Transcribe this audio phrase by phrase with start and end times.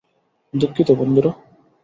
[0.53, 1.31] দুঃখিত, বন্ধুরা।